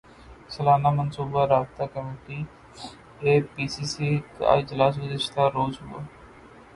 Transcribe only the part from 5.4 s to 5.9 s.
روز